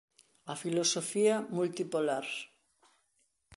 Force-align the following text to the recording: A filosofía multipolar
A 0.51 0.53
filosofía 0.63 1.35
multipolar 1.55 2.27